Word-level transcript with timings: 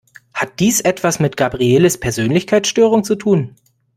Hat 0.33 0.59
dies 0.59 0.81
etwas 0.81 1.19
mit 1.19 1.37
Gabrieles 1.37 1.99
Persönlichkeitsstörung 1.99 3.03
zu 3.03 3.13
tun? 3.17 3.53